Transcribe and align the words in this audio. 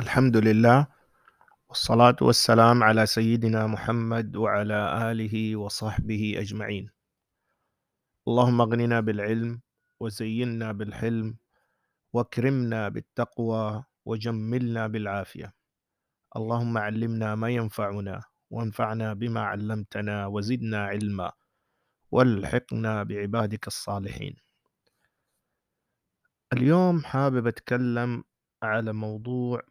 الحمد 0.00 0.36
لله 0.36 0.86
والصلاة 1.68 2.16
والسلام 2.22 2.82
على 2.82 3.06
سيدنا 3.06 3.66
محمد 3.66 4.36
وعلى 4.36 5.10
آله 5.10 5.56
وصحبه 5.56 6.34
أجمعين 6.38 6.90
اللهم 8.28 8.60
اغننا 8.60 9.00
بالعلم 9.00 9.60
وزينا 10.00 10.72
بالحلم 10.72 11.36
واكرمنا 12.12 12.88
بالتقوى 12.88 13.84
وجملنا 14.04 14.86
بالعافية 14.86 15.54
اللهم 16.36 16.78
علمنا 16.78 17.34
ما 17.34 17.48
ينفعنا 17.48 18.22
وانفعنا 18.50 19.14
بما 19.14 19.40
علمتنا 19.40 20.26
وزدنا 20.26 20.86
علما 20.86 21.32
والحقنا 22.10 23.02
بعبادك 23.02 23.66
الصالحين 23.66 24.36
اليوم 26.52 27.04
حابب 27.04 27.46
أتكلم 27.46 28.24
على 28.64 28.92
موضوع 28.92 29.62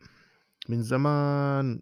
من 0.69 0.83
زمان 0.83 1.81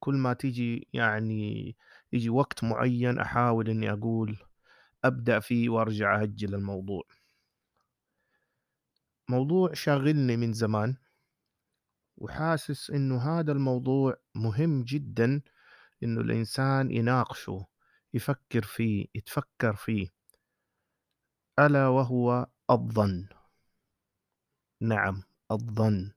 كل 0.00 0.14
ما 0.14 0.32
تيجي 0.32 0.88
يعني 0.92 1.76
يجي 2.12 2.30
وقت 2.30 2.64
معين 2.64 3.18
أحاول 3.18 3.68
إني 3.70 3.92
أقول 3.92 4.36
أبدأ 5.04 5.40
فيه 5.40 5.68
وأرجع 5.68 6.22
أجل 6.22 6.54
الموضوع. 6.54 7.02
موضوع 9.28 9.72
شاغلني 9.74 10.36
من 10.36 10.52
زمان 10.52 10.96
وحاسس 12.16 12.90
إنه 12.90 13.18
هذا 13.40 13.52
الموضوع 13.52 14.16
مهم 14.34 14.82
جدا 14.82 15.42
إنه 16.02 16.20
الإنسان 16.20 16.90
يناقشه 16.90 17.66
يفكر 18.14 18.62
فيه 18.62 19.06
يتفكر 19.14 19.76
فيه. 19.76 20.08
ألا 21.58 21.88
وهو 21.88 22.46
الظن. 22.70 23.26
نعم 24.80 25.22
الظن. 25.50 26.12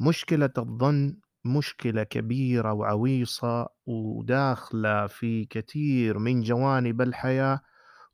مشكلة 0.00 0.50
الظن 0.58 1.20
مشكلة 1.44 2.02
كبيرة 2.02 2.72
وعويصة 2.72 3.68
وداخلة 3.86 5.06
في 5.06 5.44
كثير 5.44 6.18
من 6.18 6.42
جوانب 6.42 7.00
الحياة 7.02 7.60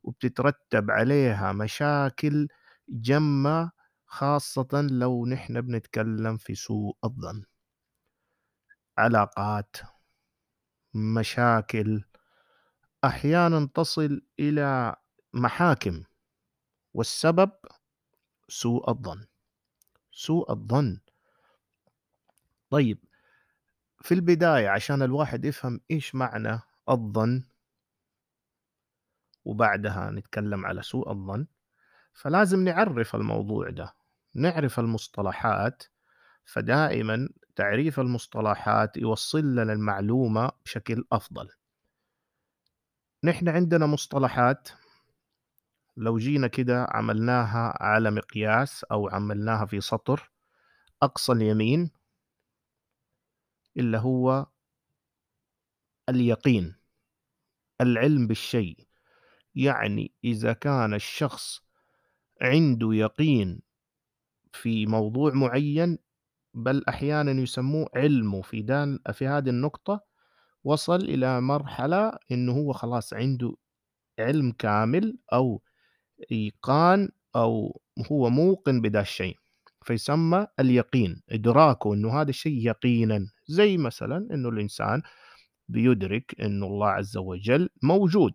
وبتترتب 0.03 0.91
عليها 0.91 1.51
مشاكل 1.51 2.47
جمة 2.89 3.71
خاصة 4.05 4.87
لو 4.91 5.25
نحن 5.25 5.61
بنتكلم 5.61 6.37
في 6.37 6.55
سوء 6.55 6.97
الظن. 7.03 7.43
علاقات 8.97 9.75
مشاكل 10.93 12.03
أحيانا 13.03 13.69
تصل 13.73 14.21
إلى 14.39 14.95
محاكم 15.33 16.03
والسبب 16.93 17.51
سوء 18.47 18.89
الظن. 18.89 19.25
سوء 20.11 20.51
الظن 20.51 20.99
طيب 22.73 22.99
في 24.01 24.13
البداية 24.13 24.69
عشان 24.69 25.01
الواحد 25.01 25.45
يفهم 25.45 25.81
إيش 25.91 26.15
معنى 26.15 26.59
الظن 26.89 27.43
وبعدها 29.45 30.11
نتكلم 30.11 30.65
على 30.65 30.81
سوء 30.81 31.11
الظن 31.11 31.47
فلازم 32.13 32.63
نعرف 32.63 33.15
الموضوع 33.15 33.69
ده 33.69 33.93
نعرف 34.35 34.79
المصطلحات 34.79 35.83
فدائما 36.45 37.29
تعريف 37.55 37.99
المصطلحات 37.99 38.97
يوصل 38.97 39.55
لنا 39.55 39.73
المعلومة 39.73 40.51
بشكل 40.65 41.05
أفضل. 41.11 41.49
نحن 43.23 43.49
عندنا 43.49 43.85
مصطلحات 43.85 44.69
لو 45.97 46.17
جينا 46.17 46.47
كده 46.47 46.87
عملناها 46.89 47.83
على 47.83 48.11
مقياس 48.11 48.83
أو 48.83 49.09
عملناها 49.09 49.65
في 49.65 49.81
سطر 49.81 50.31
أقصى 51.01 51.31
اليمين 51.31 52.02
اللي 53.77 53.97
هو 53.97 54.45
اليقين 56.09 56.75
العلم 57.81 58.27
بالشيء. 58.27 58.87
يعني 59.55 60.13
إذا 60.23 60.53
كان 60.53 60.93
الشخص 60.93 61.61
عنده 62.41 62.93
يقين 62.93 63.61
في 64.53 64.85
موضوع 64.85 65.33
معين 65.33 65.97
بل 66.53 66.83
أحيانا 66.89 67.31
يسموه 67.31 67.89
علمه 67.95 68.41
في 68.41 68.63
في 69.13 69.27
هذه 69.27 69.49
النقطة 69.49 70.01
وصل 70.63 70.95
إلى 70.95 71.41
مرحلة 71.41 72.11
إنه 72.31 72.51
هو 72.53 72.73
خلاص 72.73 73.13
عنده 73.13 73.55
علم 74.19 74.51
كامل 74.51 75.17
أو 75.33 75.61
إيقان 76.31 77.09
أو 77.35 77.81
هو 78.11 78.29
موقن 78.29 78.81
بدا 78.81 79.01
الشيء. 79.01 79.37
فيسمى 79.83 80.47
اليقين 80.59 81.21
إدراكه 81.29 81.93
إنه 81.93 82.21
هذا 82.21 82.29
الشيء 82.29 82.67
يقينا 82.67 83.27
زي 83.47 83.77
مثلا 83.77 84.17
إنه 84.33 84.49
الإنسان 84.49 85.01
بيدرك 85.69 86.41
إنه 86.41 86.65
الله 86.65 86.87
عز 86.87 87.17
وجل 87.17 87.69
موجود. 87.83 88.33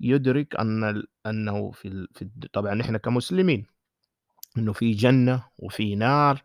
يدرك 0.00 0.56
أن 0.56 1.02
أنه 1.26 1.70
في 1.70 2.06
في 2.14 2.30
طبعا 2.52 2.74
نحن 2.74 2.96
كمسلمين 2.96 3.66
إنه 4.58 4.72
في 4.72 4.92
جنة 4.92 5.44
وفي 5.58 5.94
نار 5.94 6.42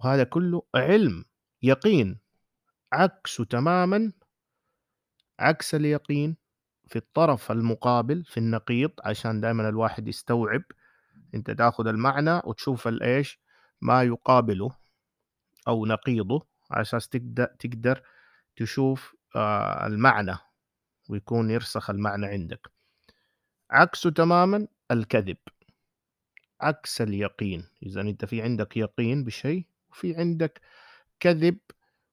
وهذا 0.00 0.24
كله 0.24 0.62
علم 0.74 1.24
يقين. 1.62 2.18
عكسه 2.92 3.44
تماما 3.44 4.12
عكس 5.40 5.74
اليقين 5.74 6.36
في 6.88 6.96
الطرف 6.96 7.52
المقابل 7.52 8.24
في 8.24 8.38
النقيض 8.40 8.90
عشان 9.04 9.40
دائما 9.40 9.68
الواحد 9.68 10.08
يستوعب 10.08 10.62
أنت 11.34 11.50
تاخذ 11.50 11.86
المعنى 11.86 12.40
وتشوف 12.44 12.88
الإيش 12.88 13.40
ما 13.80 14.02
يقابله 14.02 14.70
أو 15.68 15.86
نقيضه 15.86 16.46
على 16.70 16.82
أساس 16.82 17.08
تقدر 17.08 17.46
تقدر 17.46 18.02
تشوف 18.56 19.16
آه، 19.36 19.86
المعنى 19.86 20.36
ويكون 21.08 21.50
يرسخ 21.50 21.90
المعنى 21.90 22.26
عندك. 22.26 22.70
عكسه 23.70 24.10
تماما 24.10 24.66
الكذب. 24.90 25.36
عكس 26.60 27.00
اليقين. 27.00 27.68
إذا 27.82 28.00
أنت 28.00 28.24
في 28.24 28.42
عندك 28.42 28.76
يقين 28.76 29.24
بشيء 29.24 29.66
وفي 29.90 30.16
عندك 30.16 30.60
كذب 31.20 31.58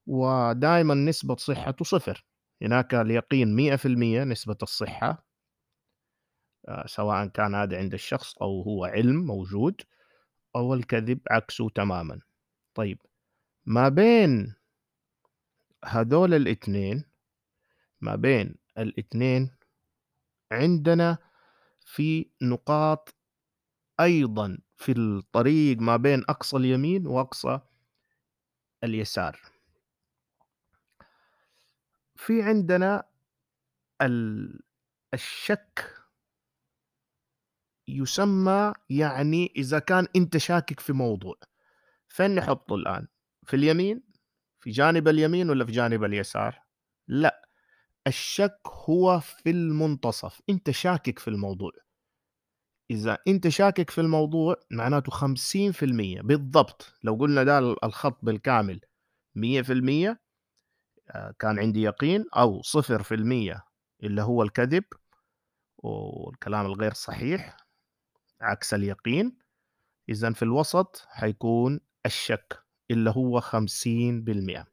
ودائما 0.07 0.93
نسبة 0.93 1.35
صحته 1.35 1.85
صفر. 1.85 2.25
هناك 2.61 2.93
اليقين 2.95 3.55
100% 3.55 4.23
نسبة 4.23 4.57
الصحة 4.63 5.24
سواء 6.85 7.27
كان 7.27 7.55
هذا 7.55 7.77
عند 7.77 7.93
الشخص 7.93 8.37
أو 8.37 8.61
هو 8.61 8.85
علم 8.85 9.15
موجود 9.25 9.81
أو 10.55 10.73
الكذب 10.73 11.19
عكسه 11.31 11.69
تماما. 11.69 12.19
طيب 12.73 13.01
ما 13.65 13.89
بين 13.89 14.55
هذول 15.85 16.33
الاثنين 16.33 17.03
ما 18.01 18.15
بين 18.15 18.55
الاثنين 18.77 19.55
عندنا 20.51 21.17
في 21.85 22.29
نقاط 22.41 23.15
أيضا 23.99 24.57
في 24.75 24.91
الطريق 24.91 25.77
ما 25.79 25.97
بين 25.97 26.23
أقصى 26.29 26.57
اليمين 26.57 27.07
وأقصى 27.07 27.59
اليسار. 28.83 29.39
في 32.15 32.41
عندنا 32.41 33.03
ال- 34.01 34.61
الشك 35.13 36.04
يسمى 37.87 38.73
يعني 38.89 39.53
إذا 39.55 39.79
كان 39.79 40.07
أنت 40.15 40.37
شاكك 40.37 40.79
في 40.79 40.93
موضوع. 40.93 41.35
فين 42.07 42.35
نحطه 42.35 42.75
الآن؟ 42.75 43.07
في 43.43 43.55
اليمين؟ 43.55 44.03
في 44.59 44.69
جانب 44.71 45.07
اليمين 45.07 45.49
ولا 45.49 45.65
في 45.65 45.71
جانب 45.71 46.03
اليسار؟ 46.03 46.61
لا. 47.07 47.41
الشك 48.07 48.59
هو 48.67 49.19
في 49.19 49.49
المنتصف. 49.49 50.41
أنت 50.49 50.71
شاكك 50.71 51.19
في 51.19 51.27
الموضوع. 51.27 51.71
إذا 52.91 53.17
أنت 53.27 53.47
شاكك 53.47 53.89
في 53.89 54.01
الموضوع 54.01 54.55
معناته 54.71 55.11
50% 55.11 56.21
بالضبط. 56.21 56.93
لو 57.03 57.15
قلنا 57.15 57.43
ده 57.43 57.59
الخط 57.59 58.19
بالكامل 58.25 58.79
100% 59.35 60.19
آه، 61.09 61.33
كان 61.39 61.59
عندي 61.59 61.81
يقين 61.81 62.25
أو 62.35 62.61
0% 62.61 63.63
اللي 64.03 64.21
هو 64.21 64.43
الكذب 64.43 64.83
والكلام 65.77 66.65
الغير 66.65 66.93
صحيح. 66.93 67.64
عكس 68.41 68.73
اليقين 68.73 69.37
إذا 70.09 70.33
في 70.33 70.43
الوسط 70.43 71.05
حيكون 71.09 71.79
الشك 72.05 72.63
اللي 72.91 73.09
هو 73.09 73.41
50% 73.41 74.65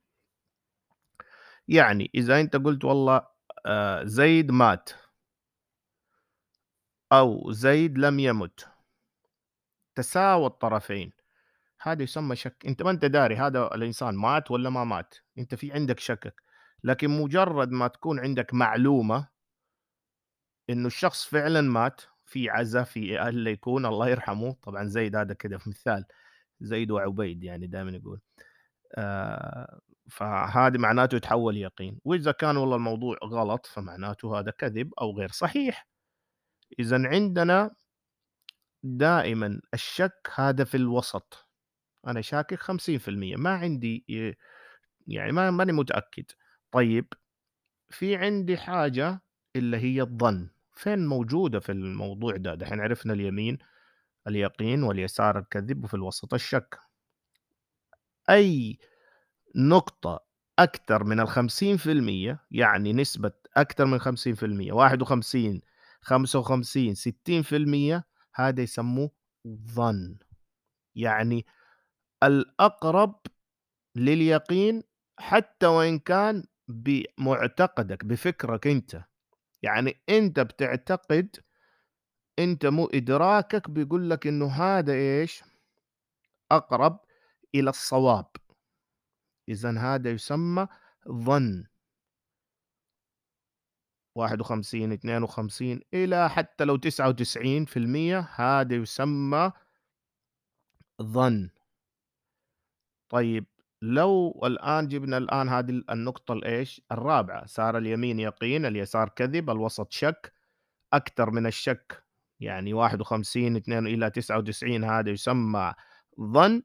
يعني 1.68 2.10
إذا 2.14 2.40
أنت 2.40 2.56
قلت 2.56 2.84
والله 2.84 3.26
آه، 3.66 4.04
زيد 4.04 4.50
مات 4.50 4.90
أو 7.12 7.52
زيد 7.52 7.98
لم 7.98 8.18
يمت 8.20 8.68
تساوى 9.94 10.46
الطرفين 10.46 11.12
هذا 11.80 12.02
يسمى 12.02 12.36
شك. 12.36 12.56
أنت 12.66 12.82
ما 12.82 12.90
أنت 12.90 13.04
داري 13.04 13.36
هذا 13.36 13.74
الإنسان 13.74 14.14
مات 14.14 14.50
ولا 14.50 14.70
ما 14.70 14.84
مات 14.84 15.14
أنت 15.38 15.54
في 15.54 15.72
عندك 15.72 16.00
شكك. 16.00 16.42
لكن 16.84 17.10
مجرد 17.10 17.70
ما 17.70 17.88
تكون 17.88 18.20
عندك 18.20 18.54
معلومة 18.54 19.28
إنه 20.70 20.86
الشخص 20.86 21.26
فعلا 21.26 21.60
مات 21.60 22.00
في 22.32 22.50
عزا 22.50 22.82
في 22.84 23.28
اللي 23.28 23.50
يكون 23.52 23.86
الله 23.86 24.08
يرحمه. 24.10 24.56
طبعا 24.62 24.84
زيد 24.88 25.16
هذا 25.16 25.34
كده 25.34 25.58
في 25.58 25.70
مثال 25.70 26.04
زيد 26.60 26.90
وعبيد 26.90 27.44
يعني 27.44 27.66
دائما 27.66 27.90
يقول. 27.90 28.20
آآ 28.98 29.80
فهذا 30.10 30.78
معناته 30.78 31.16
يتحول 31.16 31.56
يقين، 31.56 32.00
وإذا 32.04 32.32
كان 32.32 32.56
والله 32.56 32.76
الموضوع 32.76 33.16
غلط 33.24 33.66
فمعناته 33.66 34.40
هذا 34.40 34.50
كذب 34.50 34.94
أو 35.00 35.18
غير 35.18 35.30
صحيح. 35.32 35.88
إذًا 36.80 37.08
عندنا 37.08 37.70
دائمًا 38.84 39.60
الشك 39.74 40.30
هذا 40.34 40.64
في 40.64 40.76
الوسط، 40.76 41.48
أنا 42.06 42.20
شاكك 42.20 42.60
50% 42.60 43.36
ما 43.36 43.50
عندي 43.50 44.04
يعني 45.08 45.32
ما 45.32 45.50
ماني 45.50 45.72
متأكد. 45.72 46.24
طيب 46.72 47.06
في 47.90 48.16
عندي 48.16 48.58
حاجة 48.58 49.22
اللي 49.56 49.76
هي 49.78 50.02
الظن، 50.02 50.50
فين 50.72 51.06
موجودة 51.06 51.60
في 51.60 51.72
الموضوع 51.72 52.36
ده؟ 52.36 52.54
دحين 52.54 52.80
عرفنا 52.80 53.12
اليمين 53.12 53.58
اليقين، 54.28 54.82
واليسار 54.82 55.38
الكذب، 55.38 55.84
وفي 55.84 55.94
الوسط 55.94 56.34
الشك. 56.34 56.78
أي 58.30 58.78
نقطة 59.56 60.20
أكتر 60.58 61.04
من 61.04 61.26
ال50% 61.26 62.38
يعني 62.50 62.92
نسبة 62.92 63.32
أكتر 63.56 63.86
من 63.86 63.98
50% 64.00 64.72
51 64.72 65.60
55 66.00 66.94
60% 66.94 68.04
هذا 68.34 68.62
يسموه 68.62 69.10
ظن، 69.48 70.18
يعني 70.94 71.46
الأقرب 72.22 73.20
لليقين 73.96 74.82
حتى 75.18 75.66
وإن 75.66 75.98
كان 75.98 76.44
بمعتقدك، 76.68 78.04
بفكرك 78.04 78.66
أنت، 78.66 79.04
يعني 79.62 80.02
أنت 80.08 80.40
بتعتقد 80.40 81.36
أنت 82.38 82.66
مو 82.66 82.86
إدراكك 82.86 83.70
بيقول 83.70 84.10
لك 84.10 84.26
إنه 84.26 84.46
هذا 84.46 84.92
إيش؟ 84.92 85.42
أقرب 86.52 87.00
إلى 87.54 87.70
الصواب. 87.70 88.26
إذًا 89.48 89.78
هذا 89.78 90.10
يسمى 90.10 90.68
ظن. 91.08 91.64
51 94.14 94.92
52 94.92 95.80
إلى 95.94 96.30
حتى 96.30 96.64
لو 96.64 96.76
99% 96.76 98.28
هذا 98.34 98.74
يسمى 98.74 99.52
ظن. 101.02 101.50
طيب 103.08 103.46
لو 103.82 104.40
الآن 104.44 104.88
جبنا 104.88 105.18
الآن 105.18 105.48
هذه 105.48 105.70
ال 105.70 105.90
النقطة 105.90 106.32
الإيش؟ 106.34 106.82
الرابعة، 106.92 107.46
صار 107.46 107.78
اليمين 107.78 108.20
يقين، 108.20 108.66
اليسار 108.66 109.08
كذب، 109.08 109.50
الوسط 109.50 109.92
شك، 109.92 110.32
أكتر 110.92 111.30
من 111.30 111.46
الشك 111.46 112.04
يعني 112.40 112.74
51 112.74 113.56
2 113.56 113.86
إلى 113.86 114.10
99 114.10 114.84
هذا 114.84 115.10
يسمى 115.10 115.74
ظن، 116.20 116.62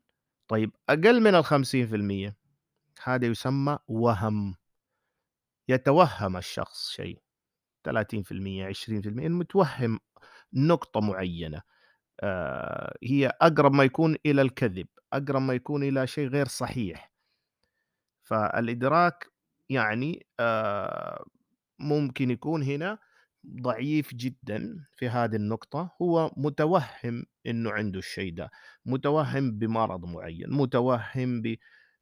طيب 0.47 0.71
أقل 0.89 1.21
من 1.21 1.43
ال50% 1.43 2.33
هذا 3.03 3.27
يسمى 3.27 3.79
وَهْم. 3.87 4.55
يتوهم 5.69 6.37
الشخص 6.37 6.89
شيء. 6.91 7.19
30% 7.83 8.65
20% 8.67 9.29
متوهم 9.29 9.99
نقطة 10.53 10.99
معينة. 11.01 11.61
هي 13.03 13.27
أقرب 13.41 13.73
ما 13.73 13.83
يكون 13.83 14.15
إلى 14.25 14.41
الكذب، 14.41 14.87
أقرب 15.13 15.41
ما 15.41 15.53
يكون 15.53 15.83
إلى 15.83 16.07
شيء 16.07 16.27
غير 16.27 16.47
صحيح. 16.47 17.11
فالإدراك 18.23 19.27
يعني 19.69 20.25
آآ 20.39 21.23
ممكن 21.79 22.31
يكون 22.31 22.63
هنا 22.63 22.99
ضعيف 23.61 24.15
جدًا 24.15 24.85
في 24.97 25.09
هذه 25.09 25.35
النقطة، 25.35 25.95
هو 26.01 26.31
متوهم 26.37 27.25
إنه 27.47 27.71
عنده 27.71 27.99
الشيء 27.99 28.33
ده، 28.35 28.51
متوهم 28.85 29.51
بمرض 29.59 30.05
معين، 30.05 30.51
متوهم 30.53 31.41
ب 31.41 31.57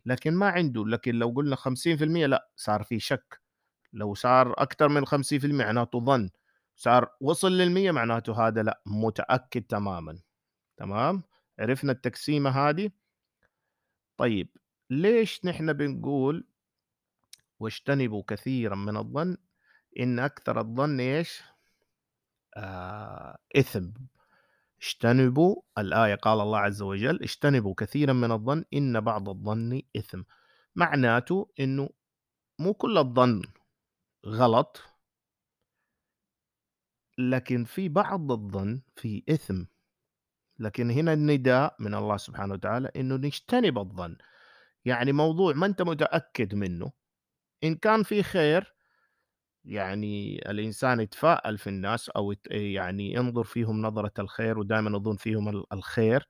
لكن 0.05 0.33
ما 0.35 0.49
عنده، 0.49 0.85
لكن 0.87 1.15
لو 1.15 1.29
قلنا 1.29 1.55
50% 1.55 2.25
لأ، 2.27 2.49
صار 2.55 2.83
في 2.83 2.99
شك، 2.99 3.41
لو 3.93 4.13
صار 4.15 4.53
أكتر 4.57 4.89
من 4.89 5.05
50% 5.05 5.65
معناته 5.65 5.99
ظن، 5.99 6.29
صار 6.75 7.09
وصل 7.21 7.51
لل100 7.57 7.91
معناته 7.91 8.47
هذا 8.47 8.63
لأ، 8.63 8.81
متأكد 8.85 9.61
تمامًا، 9.63 10.19
تمام؟ 10.77 11.23
عرفنا 11.59 11.91
التقسيمة 11.91 12.49
هذه؟ 12.49 12.91
طيب 14.17 14.49
ليش 14.89 15.45
نحن 15.45 15.73
بنقول 15.73 16.47
واجتنبوا 17.59 18.23
كثيرًا 18.27 18.75
من 18.75 18.97
الظن 18.97 19.37
إن 19.99 20.19
أكثر 20.19 20.59
الظن 20.61 20.99
إيش؟ 20.99 21.41
آآ 22.57 23.37
إثم. 23.57 23.89
اجتنبوا 24.83 25.61
الآية 25.77 26.15
قال 26.15 26.41
الله 26.41 26.59
عز 26.59 26.81
وجل: 26.81 27.23
"اجتنبوا 27.23 27.73
كثيرًا 27.77 28.13
من 28.13 28.31
الظن 28.31 28.65
إن 28.73 29.01
بعض 29.01 29.29
الظن 29.29 29.81
إثم." 29.97 30.21
معناته 30.75 31.49
إنه 31.59 31.89
مو 32.59 32.73
كل 32.73 32.97
الظن 32.97 33.41
غلط. 34.27 34.81
لكن 37.17 37.63
في 37.63 37.89
بعض 37.89 38.31
الظن 38.31 38.81
فيه 38.95 39.23
إثم. 39.29 39.63
لكن 40.59 40.91
هنا 40.91 41.13
النداء 41.13 41.75
من 41.79 41.95
الله 41.95 42.17
سبحانه 42.17 42.53
وتعالى 42.53 42.91
إنه 42.95 43.15
نجتنب 43.15 43.79
الظن، 43.79 44.17
يعني 44.85 45.11
موضوع 45.13 45.53
ما 45.53 45.65
أنت 45.65 45.81
متأكد 45.81 46.55
منه، 46.55 46.91
إن 47.63 47.75
كان 47.75 48.03
فيه 48.03 48.21
خير 48.21 48.75
يعني 49.65 50.35
الإنسان 50.51 50.99
يتفاءل 50.99 51.57
في 51.57 51.67
الناس 51.67 52.09
أو 52.09 52.35
يعني 52.51 53.13
ينظر 53.13 53.43
فيهم 53.43 53.81
نظرة 53.81 54.13
الخير 54.19 54.59
ودايمًا 54.59 54.97
يظن 54.97 55.15
فيهم 55.15 55.49
ال 55.49 55.73
الخير. 55.73 56.29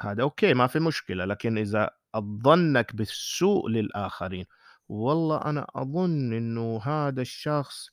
هذا 0.00 0.22
أوكي 0.22 0.54
ما 0.54 0.66
في 0.66 0.78
مشكلة، 0.78 1.24
لكن 1.24 1.58
إذا 1.58 1.90
ظنك 2.18 2.96
بالسوء 2.96 3.68
للآخرين، 3.68 4.46
والله 4.88 5.38
أنا 5.44 5.66
أظن 5.74 6.32
إنه 6.32 6.80
هذا 6.82 7.22
الشخص 7.22 7.88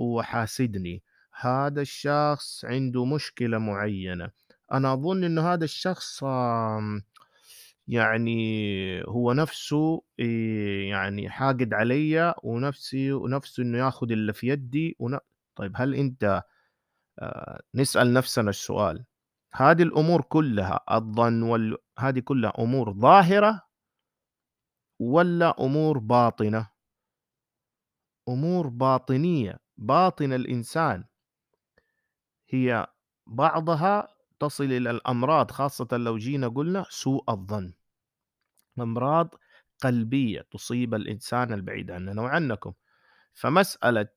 هو 0.00 0.22
حاسدني، 0.22 1.02
هذا 1.40 1.80
الشخص 1.82 2.64
عنده 2.64 3.04
مشكلة 3.04 3.58
معينة، 3.58 4.30
أنا 4.72 4.92
أظن 4.92 5.24
إنه 5.24 5.52
هذا 5.54 5.64
الشخص 5.64 6.24
يعني 7.88 9.02
هو 9.04 9.32
نفسه 9.32 10.02
يعني 10.88 11.30
حاقد 11.30 11.74
عليَّ 11.74 12.34
ونفسي 12.42 13.12
ونفسه 13.12 13.62
إنه 13.62 13.78
ياخذ 13.78 14.12
اللي 14.12 14.32
في 14.32 14.48
يدي 14.48 14.96
ون 14.98 15.18
طيب 15.56 15.72
هل 15.76 15.94
أنت 15.94 16.42
آآ 17.20 17.62
نسأل 17.74 18.12
نفسنا 18.14 18.50
السؤال، 18.50 19.04
هذه 19.54 19.82
الأمور 19.82 20.22
كلها 20.22 20.80
الظن 20.92 21.42
وال 21.42 21.76
هذه 21.98 22.20
كلها 22.20 22.52
أمور 22.58 22.92
ظاهرة 22.94 23.62
والّا 25.00 25.54
أمور 25.60 25.98
باطنة؟ 25.98 26.68
أمور 28.28 28.66
باطنية، 28.68 29.58
باطن 29.78 30.32
الإنسان. 30.32 31.04
هي 32.48 32.86
بعضها 33.26 34.08
تصل 34.40 34.64
إلى 34.64 34.90
الأمراض 34.90 35.50
خاصةً 35.50 35.88
لو 35.92 36.18
جينا 36.18 36.48
قلنا 36.48 36.84
سوء 36.90 37.24
الظن. 37.30 37.72
أمراض 38.80 39.34
قلبية 39.80 40.40
تصيب 40.50 40.94
الإنسان 40.94 41.52
البعيد 41.52 41.90
عننا 41.90 42.22
وعنكم. 42.22 42.72
فمسألة 43.34 44.08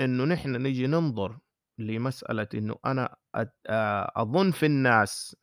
إنه 0.00 0.24
نحن 0.24 0.62
نيجي 0.62 0.86
ننظر 0.86 1.38
لمسألة 1.78 2.48
إنه 2.54 2.76
أنا 2.86 3.16
آآ 3.66 4.12
أظن 4.16 4.50
في 4.50 4.66
الناس 4.66 5.36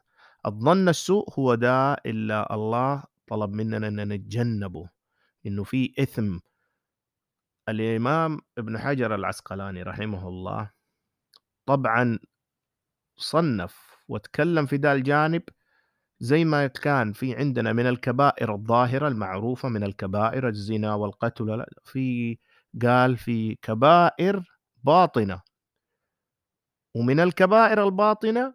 الظن 0.45 0.89
السوء 0.89 1.39
هو 1.39 1.55
ده 1.55 1.93
اللي 2.05 2.47
الله 2.51 3.03
طلب 3.27 3.51
مننا 3.53 3.87
إننا 3.87 4.05
نتجنبه، 4.05 4.89
إنه 5.45 5.63
في 5.63 5.93
إثم. 5.99 6.39
الإمام 7.69 8.39
ابن 8.57 8.77
حجر 8.79 9.15
العسقلاني 9.15 9.83
رحمه 9.83 10.27
الله 10.27 10.71
طبعًا 11.65 12.19
صنّف 13.17 13.91
واتكلم 14.07 14.65
في 14.65 14.77
ده 14.77 14.93
الجانب 14.93 15.43
زي 16.19 16.45
ما 16.45 16.67
كان 16.67 17.13
في 17.13 17.35
عندنا 17.35 17.73
من 17.73 17.87
الكبائر 17.87 18.55
الظاهرة 18.55 19.07
المعروفة 19.07 19.69
من 19.69 19.83
الكبائر 19.83 20.47
الزنا 20.47 20.93
والقتل 20.95 21.65
في 21.85 22.37
قال 22.81 23.17
في 23.17 23.55
كبائر 23.55 24.43
باطنة. 24.83 25.41
ومن 26.95 27.19
الكبائر 27.19 27.83
الباطنة 27.83 28.53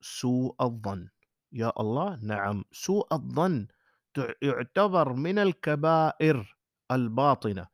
سوء 0.00 0.54
الظن. 0.60 1.08
يا 1.52 1.72
الله! 1.80 2.18
نعم، 2.22 2.64
سوء 2.72 3.14
الظن 3.14 3.66
يعتبر 4.42 5.12
من 5.12 5.38
الكبائر 5.38 6.56
الباطنة. 6.90 7.66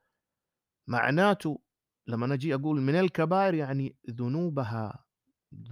معناته 0.87 1.61
لمّا 2.09 2.27
أنا 2.27 2.35
أجي 2.35 2.55
أقول 2.55 2.81
من 2.81 2.97
الكبائر 2.97 3.55
يعني 3.55 3.97
ذنوبها 4.11 5.05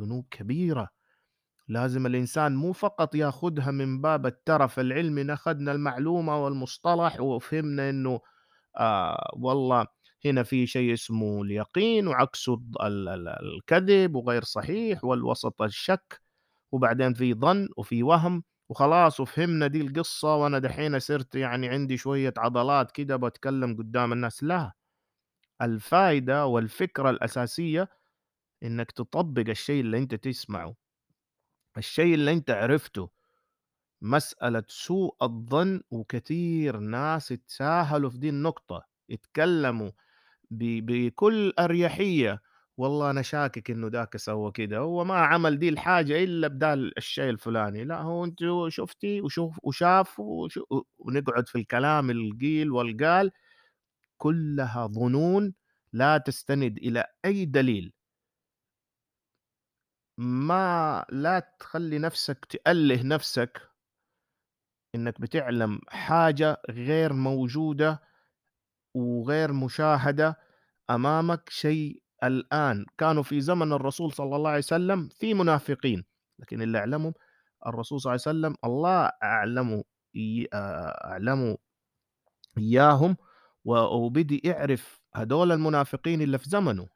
ذنوب 0.00 0.26
كبيرة، 0.30 0.88
لازم 1.68 2.06
الإنسان 2.06 2.56
مو 2.56 2.72
فقط 2.72 3.14
ياخدها 3.14 3.70
من 3.70 4.00
باب 4.00 4.26
الترف 4.26 4.80
العلمي 4.80 5.22
إن 5.22 5.30
أخدنا 5.30 5.72
المعلومة 5.72 6.44
والمصطلح 6.44 7.20
وفهمنا 7.20 7.90
إنه 7.90 8.20
آآ 8.78 9.30
والله 9.36 9.86
هنا 10.24 10.42
في 10.42 10.66
شيء 10.66 10.92
اسمه 10.94 11.42
اليقين 11.42 12.08
وعكسه 12.08 12.60
الكذب 12.82 14.14
وغير 14.16 14.44
صحيح 14.44 15.04
والوسط 15.04 15.62
الشك، 15.62 16.22
وبعدين 16.72 17.14
في 17.14 17.34
ظن 17.34 17.68
وفي 17.76 18.02
وهم، 18.02 18.44
وخلاص 18.68 19.20
وفهمنا 19.20 19.66
دي 19.66 19.80
القصة 19.80 20.36
وأنا 20.36 20.58
دحين 20.58 20.98
صرت 20.98 21.34
يعني 21.34 21.68
عندي 21.68 21.96
شوية 21.96 22.34
عضلات 22.38 22.92
كده 22.92 23.16
باتكلم 23.16 23.76
قدام 23.76 24.12
الناس، 24.12 24.44
لا، 24.44 24.72
الفايدة 25.62 26.46
والفكرة 26.46 27.10
الأساسية 27.10 27.88
إنك 28.62 28.92
تطبّق 28.92 29.50
الشيء 29.50 29.80
اللي 29.82 29.98
أنت 29.98 30.14
تسمعه، 30.16 30.76
الشيء 31.78 32.14
اللي 32.14 32.32
أنت 32.32 32.50
عرفته، 32.50 33.10
مسألة 34.02 34.64
سوء 34.68 35.16
الظن 35.22 35.82
وكتير 35.90 36.78
ناس 36.78 37.32
اتساهلوا 37.32 38.10
في 38.10 38.18
دي 38.18 38.28
النقطة، 38.28 38.84
اتكلموا 39.10 39.90
ب 40.50 40.86
بكل 40.86 41.54
أريحية، 41.60 42.42
والله 42.78 43.10
أنا 43.10 43.22
شاكك 43.22 43.70
إنه 43.72 43.88
داك 43.90 44.16
سوى 44.16 44.52
كده، 44.52 44.78
هو 44.78 45.04
ما 45.04 45.14
عمل 45.16 45.58
دي 45.58 45.68
الحاجة 45.68 46.24
إلا 46.24 46.48
بدال 46.48 46.98
الشيء 46.98 47.30
الفلاني، 47.30 47.84
لأ 47.84 48.02
هو 48.02 48.24
أنتِ 48.24 48.38
شُفتِ 48.68 49.04
وشوف 49.06 49.58
وشاف 49.64 50.20
ونقعد 50.98 51.48
في 51.48 51.58
الكلام 51.58 52.10
القيل 52.10 52.70
والقال، 52.72 53.30
كلها 54.18 54.86
ظنون 54.86 55.54
لا 55.92 56.18
تستند 56.18 56.78
إلى 56.78 57.06
أي 57.24 57.44
دليل. 57.44 57.92
ما 60.18 61.04
لا 61.10 61.56
تخلّي 61.60 61.98
نفسك 61.98 62.44
تألِّه 62.44 63.02
نفسك 63.02 63.62
إنك 64.94 65.20
بتعلم 65.20 65.80
حاجة 65.88 66.62
غير 66.70 67.12
موجودة 67.12 68.02
وغير 68.94 69.52
مشاهدة 69.52 70.38
أمامك 70.90 71.50
شيء 71.50 72.02
الآن، 72.24 72.86
كانوا 72.98 73.22
في 73.22 73.40
زمن 73.40 73.72
الرسول 73.72 74.12
صلى 74.12 74.36
الله 74.36 74.50
عليه 74.50 74.58
وسلم 74.58 75.08
في 75.08 75.34
منافقين، 75.34 76.04
لكن 76.38 76.62
اللي 76.62 76.78
أعلمهم 76.78 77.14
الرسول 77.66 78.00
صلى 78.00 78.10
الله 78.14 78.22
عليه 78.26 78.38
وسلم 78.38 78.56
الله 78.64 79.04
آآ 79.06 79.12
أعلمه 79.22 79.84
إياهم 82.58 83.10
و 83.10 83.23
وبدي 83.64 84.40
يعرف 84.44 85.02
هدول 85.14 85.52
المنافقين 85.52 86.22
اللي 86.22 86.38
في 86.38 86.48
زمنه، 86.50 86.88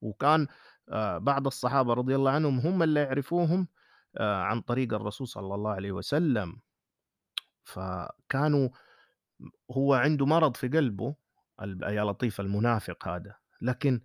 وكان 0.00 0.46
آآ 0.88 1.18
بعض 1.18 1.46
الصحابة 1.46 1.94
رضي 1.94 2.16
الله 2.16 2.30
عنهم 2.30 2.58
هم 2.58 2.82
اللي 2.82 3.00
يعرفوهم 3.00 3.68
آآ 4.16 4.36
عن 4.42 4.60
طريق 4.60 4.94
الرسول 4.94 5.28
صلى 5.28 5.54
الله 5.54 5.70
عليه 5.70 5.92
وسلم، 5.92 6.56
فكانوا 7.64 8.68
هو 9.70 9.94
عنده 9.94 10.26
مرض 10.26 10.56
في 10.56 10.68
قلبه 10.68 11.14
يا 11.88 12.04
لطيف 12.04 12.40
المنافق 12.40 13.08
هذا، 13.08 13.34
لكن 13.62 14.00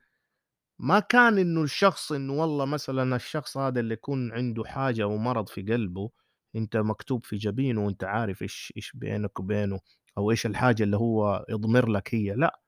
ما 0.79 0.99
كان 0.99 1.37
إنه 1.37 1.63
الشخص 1.63 2.11
إنه 2.11 2.33
والله 2.33 2.65
مثلًا 2.65 3.15
الشخص 3.15 3.57
هذا 3.57 3.79
اللي 3.79 3.93
يكون 3.93 4.33
عنده 4.33 4.63
حاجة 4.65 5.07
ومرض 5.07 5.49
في 5.49 5.61
قلبه، 5.63 6.11
أنت 6.55 6.77
مكتوب 6.77 7.25
في 7.25 7.35
جبينه 7.37 7.85
وأنت 7.85 8.03
عارف 8.03 8.41
إيش 8.41 8.73
إيش 8.77 8.91
بينك 8.95 9.39
وبينه. 9.39 9.79
أو 10.17 10.31
إيش 10.31 10.45
الحاجة 10.45 10.83
اللي 10.83 10.97
هو 10.97 11.45
يضمر 11.49 11.89
لك 11.89 12.15
هي، 12.15 12.35
لأ، 12.35 12.59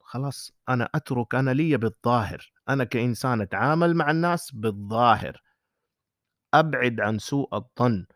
خلاص 0.00 0.52
أنا 0.68 0.90
أترك 0.96 1.34
أنا 1.34 1.50
ليّا 1.50 1.76
بالظاهر، 1.78 2.52
أنا 2.68 2.84
كإنسان 2.84 3.40
أتعامل 3.40 3.94
مع 3.96 4.10
الناس 4.10 4.52
بالظاهر، 4.54 5.42
أبعد 6.54 7.00
عن 7.00 7.18
سوء 7.18 7.48
الظن. 7.56 8.06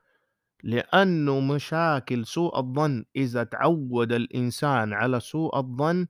لأنه 0.64 1.40
مشاكل 1.40 2.26
سوء 2.26 2.58
الظن 2.60 3.04
إذا 3.16 3.42
اتعوّد 3.42 4.12
الإنسان 4.12 4.92
على 4.92 5.20
سوء 5.20 5.58
الظن 5.58 6.08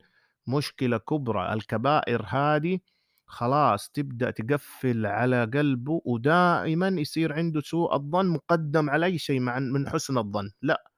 مشكلة 0.49 0.99
كبرى، 0.99 1.55
الكبائر 1.55 2.27
هذه 2.29 2.81
خلاص 3.27 3.91
تبدأ 3.91 4.31
تقفّل 4.33 5.07
على 5.07 5.45
قلبه 5.45 6.03
ودائمًا 6.07 6.89
يصير 6.89 7.33
عنده 7.35 7.61
سوء 7.61 7.95
الظن 7.97 8.27
مُقدّم 8.29 8.91
على 8.91 9.07
أي 9.07 9.19
شيء 9.19 9.41
من 9.41 9.89
حُسن 9.91 10.19
الظن، 10.19 10.51
لأ، 10.63 10.92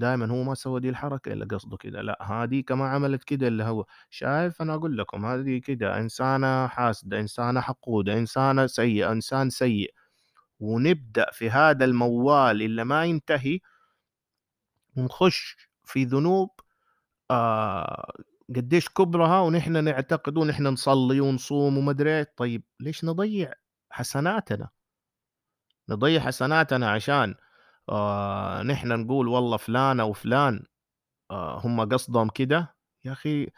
دايمًا 0.00 0.26
هو 0.32 0.44
ما 0.44 0.54
سوى 0.54 0.80
دي 0.80 0.90
الحركة 0.90 1.34
إلا 1.34 1.46
قصده 1.46 1.78
كده، 1.78 2.02
لأ 2.02 2.18
هاذيك 2.22 2.72
ما 2.72 2.88
عملت 2.90 3.24
كده 3.24 3.48
إلا 3.48 3.68
هو، 3.68 3.86
شايف 4.10 4.62
أنا 4.62 4.74
أقول 4.74 4.98
لكم 4.98 5.26
هذه 5.26 5.58
كده 5.58 5.98
إنسانة 5.98 6.68
حاسدة، 6.68 7.20
إنسانة 7.20 7.60
حقودة، 7.62 8.14
إنسانة 8.18 8.66
سيئة، 8.66 9.12
إنسان 9.12 9.50
سيء. 9.50 9.94
ونبدأ 10.60 11.26
في 11.32 11.50
هذا 11.50 11.84
الموال 11.84 12.62
اللي 12.62 12.84
ما 12.84 13.04
ينتهي 13.04 13.60
ونخش 14.96 15.56
في 15.84 16.04
ذنوب 16.04 16.50
آآ 17.30 18.12
قديش 18.56 18.88
كبرها 18.88 19.40
ونحن 19.40 19.84
نعتقد 19.84 20.38
ونحن 20.38 20.66
نصلي 20.66 21.20
ونصوم 21.20 21.78
وما 21.78 21.96
إيه، 22.06 22.34
طيب 22.36 22.64
ليش 22.80 23.04
نضيّع 23.04 23.52
حسناتنا؟ 23.90 24.70
نضيّع 25.88 26.20
حسناتنا 26.20 26.90
عشان 26.90 27.34
آآ 27.90 28.62
نحن 28.62 28.88
نقول 29.00 29.28
والله 29.28 29.56
فلان 29.56 30.00
أو 30.00 30.12
فلان 30.12 30.64
آآ 31.30 31.60
هم 31.64 31.88
قصدهم 31.88 32.28
كده، 32.28 32.76
يا 33.04 33.12
أخي 33.12 33.48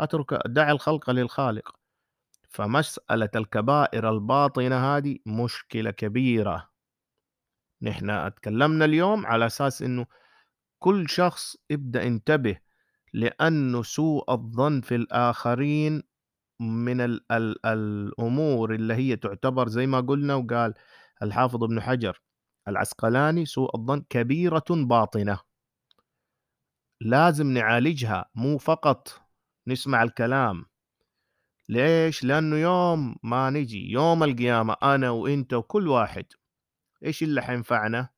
أترك 0.00 0.34
دع 0.46 0.70
الخلق 0.70 1.10
للخالق، 1.10 1.76
فمسألة 2.50 3.30
الكبائر 3.36 4.10
الباطنة 4.10 4.96
هذه 4.96 5.18
مشكلة 5.26 5.90
كبيرة. 5.90 6.70
نحن 7.82 8.10
اتكلمنا 8.10 8.84
اليوم 8.84 9.26
على 9.26 9.46
أساس 9.46 9.82
إنه 9.82 10.06
كل 10.78 11.08
شخص 11.08 11.56
ابدأ 11.70 12.06
انتبه، 12.06 12.58
لأنه 13.12 13.82
سوء 13.82 14.32
الظن 14.32 14.80
في 14.80 14.94
الآخرين 14.94 16.02
من 16.60 17.00
ال 17.00 17.32
ال 17.32 17.66
الأمور 17.66 18.74
اللي 18.74 18.94
هي 18.94 19.16
تعتبر 19.16 19.68
زي 19.68 19.86
ما 19.86 20.00
قلنا 20.00 20.34
وقال 20.34 20.74
الحافظ 21.22 21.64
ابن 21.64 21.80
حجر 21.80 22.20
العسقلاني: 22.68 23.46
"سوء 23.46 23.76
الظن 23.76 24.00
كبيرة 24.10 24.64
باطنة." 24.70 25.38
لازم 27.00 27.46
نعالجها، 27.50 28.30
مو 28.34 28.58
فقط 28.58 29.20
نسمع 29.66 30.02
الكلام. 30.02 30.64
ليش؟ 31.68 32.24
لأنه 32.24 32.56
يوم 32.56 33.16
ما 33.22 33.50
نيجي 33.50 33.90
يوم 33.90 34.22
القيامة 34.22 34.76
أنا 34.82 35.10
وأنت 35.10 35.54
وكل 35.54 35.88
واحد، 35.88 36.26
إيش 37.04 37.22
اللي 37.22 37.42
حينفعنا؟ 37.42 38.08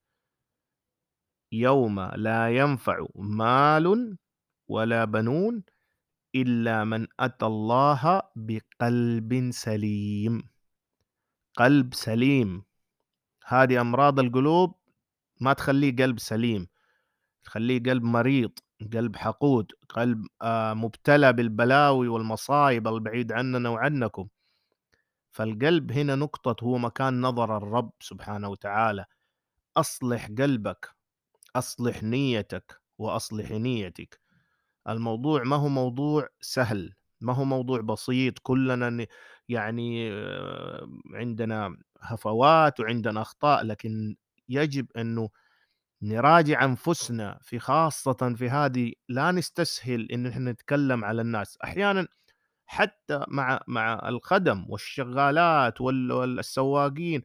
يوم 1.53 2.01
لا 2.01 2.57
ينفع 2.57 3.07
مال 3.15 4.17
ولا 4.69 5.05
بنون 5.05 5.63
إلا 6.35 6.85
من 6.85 7.07
أتى 7.21 7.47
الله 7.47 8.23
بقلب 8.37 9.51
سليم. 9.51 10.49
قلب 11.57 11.95
سليم، 11.95 12.65
هذه 13.45 13.81
أمراض 13.81 14.21
القلوب 14.21 14.75
ما 15.41 15.53
تخلّيه 15.53 15.97
قلب 15.97 16.19
سليم، 16.19 16.69
تخلّيه 17.45 17.83
قلب 17.83 18.03
مريض، 18.05 18.53
قلب 18.95 19.17
حقود، 19.17 19.73
قلب 19.89 20.27
آآ 20.43 20.75
مبتلى 20.75 21.33
بالبلاوي 21.33 22.09
والمصايب 22.09 22.89
البعيد 22.89 23.33
عننا 23.33 23.69
وعنكم. 23.69 24.29
فالقلب 25.33 25.93
هنا 25.93 26.15
نقطة 26.15 26.65
هو 26.65 26.79
مكان 26.79 27.21
نظر 27.21 27.57
الرب 27.57 27.93
سبحانه 28.01 28.49
وتعالى، 28.49 29.05
أصلح 29.77 30.29
قلبك، 30.39 30.91
أصلح 31.57 32.03
نيتك 32.03 32.81
وأصلح 32.99 33.51
نيتك. 33.51 34.21
الموضوع 34.89 35.43
ما 35.43 35.57
هو 35.57 35.69
موضوع 35.69 36.29
سهل، 36.41 36.95
ما 37.21 37.33
هو 37.35 37.45
موضوع 37.45 37.81
بسيط 37.81 38.39
كلنا 38.39 39.07
يعني 39.49 40.11
عندنا 41.15 41.77
هفوات 42.05 42.81
وعندنا 42.81 43.23
أخطاء، 43.23 43.65
لكن 43.65 44.17
يجب 44.49 44.87
إنه 44.97 45.29
نراجع 46.03 46.65
أنفسنا 46.65 47.39
في 47.43 47.59
خاصةً 47.59 48.35
في 48.39 48.51
هذه 48.51 48.93
لا 49.09 49.33
نستسهل 49.33 50.13
إن 50.13 50.27
إحنا 50.27 50.53
نتكلم 50.53 51.05
على 51.05 51.23
الناس، 51.23 51.59
أحيانًا 51.65 52.09
حتى 52.67 53.25
مع 53.29 53.61
مع 53.69 54.09
الخدم 54.09 54.67
والشغالات 54.71 55.81
وال 55.81 56.13
والسواقين، 56.13 57.23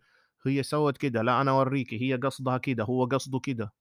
هي 0.48 0.64
سوت 0.64 0.98
كده، 0.98 1.22
لا 1.22 1.42
أنا 1.42 1.52
أوريكِ 1.52 1.94
هي 1.94 2.16
قصدها 2.16 2.58
كده، 2.58 2.84
هو 2.86 3.06
قصده 3.06 3.40
كده. 3.40 3.74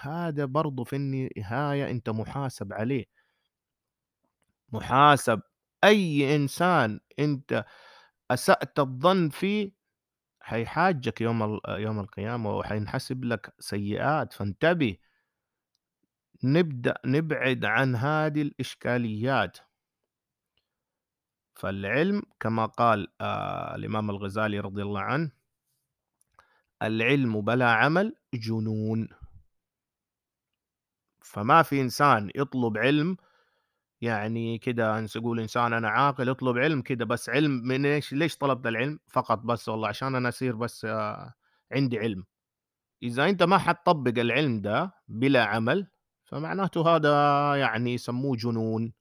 هذا 0.00 0.44
برضه 0.44 0.84
في 0.84 0.96
النهاية 0.96 1.90
أنت 1.90 2.10
محاسب 2.10 2.72
عليه. 2.72 3.06
محاسب، 4.72 5.40
أي 5.84 6.36
إنسان 6.36 7.00
أنت 7.18 7.64
أسأت 8.30 8.78
الظن 8.80 9.28
فيه 9.28 9.72
حيحاجّك 10.40 11.20
يوم 11.20 11.60
يوم 11.68 12.00
القيامة 12.00 12.56
وحينحسب 12.56 13.24
لك 13.24 13.54
سيئات، 13.58 14.32
فانتبه. 14.32 14.96
نبدأ 16.44 16.94
نبعد 17.04 17.64
عن 17.64 17.96
هذه 17.96 18.42
الإشكاليات. 18.42 19.58
فالعلم 21.54 22.22
كما 22.40 22.66
قال 22.66 23.08
آآ 23.20 23.74
الإمام 23.74 24.10
الغزالي 24.10 24.60
رضي 24.60 24.82
الله 24.82 25.00
عنه 25.00 25.30
"العلم 26.82 27.40
بلا 27.40 27.70
عمل 27.72 28.16
جنون." 28.34 29.08
فما 31.22 31.62
في 31.62 31.80
إنسان 31.80 32.30
يطلب 32.34 32.78
علم 32.78 33.16
يعني 34.00 34.58
كده 34.58 35.00
نقول 35.16 35.40
إنسان 35.40 35.72
أنا 35.72 35.88
عاقل 35.88 36.28
يطلب 36.28 36.58
علم 36.58 36.82
كده 36.82 37.04
بس 37.04 37.28
علم 37.28 37.50
من 37.50 37.86
إيش؟ 37.86 38.12
ليش 38.12 38.36
طلبت 38.36 38.66
العلم؟ 38.66 38.98
فقط 39.08 39.38
بس 39.38 39.68
والله 39.68 39.88
عشان 39.88 40.14
أنا 40.14 40.28
أصير 40.28 40.56
بس 40.56 40.86
عندي 41.72 41.98
علم. 41.98 42.24
إذا 43.02 43.30
أنت 43.30 43.42
ما 43.42 43.58
حتطبّق 43.58 44.20
العلم 44.20 44.60
ده 44.62 44.92
بلا 45.08 45.44
عمل، 45.46 45.88
فمعناته 46.24 46.96
هذا 46.96 47.10
يعني 47.56 47.94
يسموه 47.94 48.36
جنون. 48.36 48.92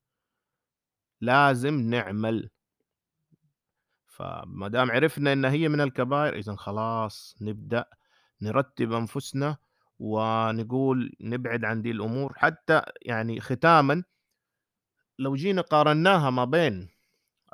لازم 1.22 1.74
نعمل. 1.90 2.50
فما 4.08 4.68
دام 4.68 4.92
عرفنا 4.92 5.34
إن 5.34 5.46
هي 5.46 5.70
من 5.70 5.82
الكبائر، 5.82 6.36
إذًا 6.36 6.56
خلاص 6.56 7.36
نبدأ 7.42 7.86
نرتّب 8.42 8.94
أنفسنا 8.94 9.58
ونقول 10.00 11.14
نبعد 11.22 11.66
عن 11.66 11.82
دي 11.82 11.92
الأمور، 11.92 12.34
حتى 12.38 12.82
يعني 13.02 13.40
ختامًا 13.40 14.04
لو 15.20 15.36
جينا 15.36 15.62
قارناها 15.62 16.30
ما 16.30 16.46
بين 16.46 16.90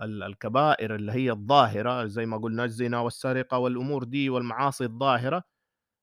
ال 0.01 0.23
الكبائر 0.23 0.95
اللي 0.95 1.11
هي 1.11 1.31
الظاهرة 1.31 2.05
زي 2.05 2.25
ما 2.25 2.37
قُلنا 2.37 2.65
الزنا 2.65 2.99
والسرقة 2.99 3.57
والأمور 3.59 4.03
دي 4.03 4.29
والمعاصي 4.29 4.83
الظاهرة، 4.85 5.43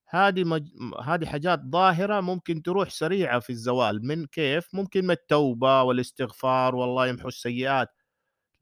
هذه 0.09 0.45
مج 0.45 0.69
هذه 1.05 1.27
حاجات 1.27 1.61
ظاهرة 1.67 2.21
ممكن 2.21 2.63
تروح 2.63 2.91
سريعة 2.91 3.41
في 3.41 3.51
الزوال، 3.51 4.07
من 4.07 4.27
كيف؟ 4.27 4.75
ممكن 4.75 5.05
من 5.05 5.11
التوبة 5.11 5.83
والاستغفار 5.83 6.75
والله 6.77 7.09
يمحو 7.09 7.29
السيئات، 7.29 7.89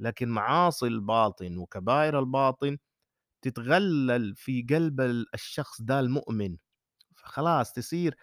لكن 0.00 0.28
معاصي 0.28 0.86
الباطن 0.86 1.58
وكبائر 1.58 2.18
الباطن 2.20 2.78
تتغلل 3.42 4.36
في 4.36 4.62
قلب 4.70 5.00
ال 5.00 5.26
الشخص 5.34 5.82
ده 5.82 6.00
المؤمن، 6.00 6.56
فخلاص 7.16 7.72
تصير 7.72 8.16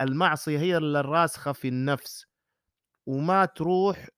المعصية 0.00 0.58
هي 0.60 0.76
ال 0.78 0.96
الراسخة 0.96 1.52
في 1.52 1.68
النفس، 1.68 2.26
وما 3.06 3.44
تروح 3.44 4.08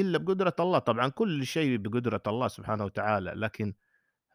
إلا 0.00 0.18
بقدرة 0.18 0.54
الله، 0.60 0.78
طبعًا 0.78 1.08
كل 1.08 1.46
شيء 1.46 1.76
بقدرة 1.76 2.22
الله 2.26 2.48
سبحانه 2.48 2.84
وتعالى، 2.84 3.32
لكن 3.36 3.74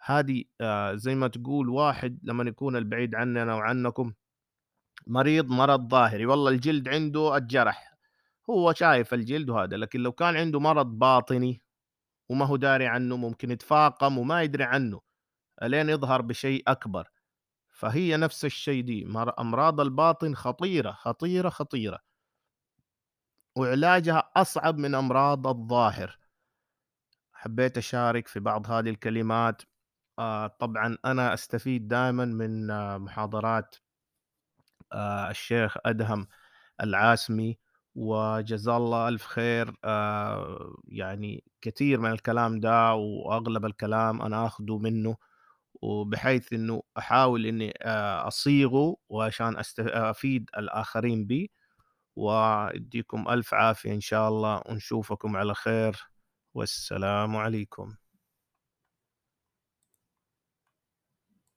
هذه 0.05 0.43
آآ 0.62 0.96
زي 0.96 1.15
ما 1.15 1.27
تقول 1.27 1.70
واحد 1.70 2.20
لمن 2.24 2.48
يكون 2.48 2.75
البعيد 2.75 3.15
عننا 3.15 3.55
وعنكم 3.55 4.13
مريض 5.08 5.50
مرض 5.50 5.89
ظاهري، 5.89 6.25
والله 6.25 6.51
الجلد 6.51 6.89
عنده 6.89 7.38
اتجرح، 7.38 7.98
هو 8.50 8.74
شايف 8.74 9.13
الجلد 9.13 9.50
وهذا، 9.50 9.77
لكن 9.77 10.00
لو 10.00 10.12
كان 10.12 10.38
عنده 10.38 10.60
مرض 10.60 10.88
باطني 10.88 11.62
وما 12.29 12.46
هو 12.46 12.55
داري 12.55 12.88
عنه، 12.88 13.17
ممكن 13.17 13.51
يتفاقم 13.51 14.17
وما 14.17 14.43
يدري 14.43 14.63
عنه، 14.63 15.01
ألين 15.63 15.89
يظهر 15.89 16.22
بشيء 16.22 16.63
أكبر، 16.67 17.08
فهي 17.72 18.17
نفس 18.17 18.46
الشيء 18.46 18.84
دي، 18.84 19.05
مر 19.05 19.34
أمراض 19.39 19.81
الباطن 19.81 20.36
خطيرة، 20.36 20.91
خطيرة، 20.91 21.50
خطيرة. 21.50 22.00
وعلاجها 23.58 24.31
أصعب 24.36 24.77
من 24.77 24.96
أمراض 24.96 25.48
الظاهر. 25.48 26.20
حبيت 27.34 27.77
أشارك 27.77 28.27
في 28.27 28.39
بعض 28.39 28.72
هذه 28.72 28.89
الكلمات، 28.89 29.62
آآ 30.20 30.48
طبعًا 30.48 30.98
أنا 31.05 31.34
أستفيد 31.34 31.88
دائمًا 31.88 32.25
من 32.25 32.67
محاضرات 32.98 33.75
آآ 34.93 35.29
الشيخ 35.31 35.77
أدهم 35.86 36.27
العاسمي، 36.84 37.58
وجزاه 37.96 38.77
الله 38.77 39.08
ألف 39.08 39.25
خير، 39.25 39.75
يعني 40.88 41.43
كتير 41.62 42.00
من 42.00 42.12
الكلام 42.12 42.60
ده 42.60 42.93
وأغلب 42.93 43.65
الكلام 43.65 44.22
أنا 44.22 44.46
آخده 44.46 44.77
منه، 44.77 45.17
وبحيث 45.81 46.53
إنه 46.53 46.84
أحاول 46.98 47.72
آآ 47.77 48.27
أصيغه 48.27 48.98
وعشان 49.10 49.58
أست 49.58 49.79
أفيد 49.79 50.50
الآخرين 50.58 51.25
بيه، 51.25 51.48
ويديكم 52.15 53.30
ألف 53.30 53.53
عافية 53.53 53.94
إن 53.94 54.01
شاء 54.01 54.30
الله، 54.30 54.62
ونشوفكم 54.70 55.38
على 55.38 55.53
خير، 55.56 55.98
والسلام 56.53 57.36
عليكم. 57.36 58.00